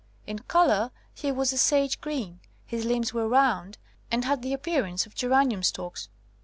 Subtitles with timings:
[0.25, 3.77] In colour he was a sage green, his limbs were round
[4.09, 6.09] and had the appearance of geranium stalks.